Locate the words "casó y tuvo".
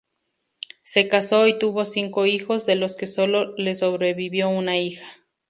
1.09-1.85